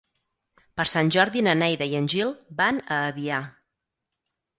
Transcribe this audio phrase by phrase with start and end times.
[0.79, 2.31] Per Sant Jordi na Neida i en Gil
[2.63, 3.43] van a Avià.